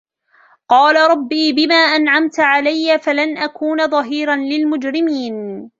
قَالَ 0.69 0.95
رَبِّ 1.11 1.29
بِمَا 1.29 1.75
أَنْعَمْتَ 1.75 2.39
عَلَيَّ 2.39 2.99
فَلَنْ 2.99 3.37
أَكُونَ 3.37 3.87
ظَهِيرًا 3.87 4.35
لِلْمُجْرِمِينَ 4.35 5.69